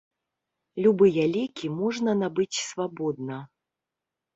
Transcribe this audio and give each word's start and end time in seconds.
Любыя 0.85 1.23
лекі 1.37 1.65
можна 1.83 2.19
набыць 2.25 2.51
свабодна. 2.67 3.37